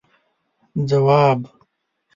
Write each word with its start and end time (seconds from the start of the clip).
ځواب: 0.87 1.39